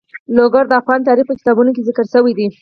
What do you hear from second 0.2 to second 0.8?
لوگر د